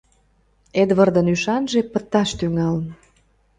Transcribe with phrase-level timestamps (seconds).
[0.81, 2.85] Эдвардын ӱшанже пыташ тӱҥалын.